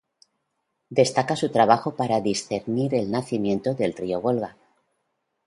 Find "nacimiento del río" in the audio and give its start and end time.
3.11-4.19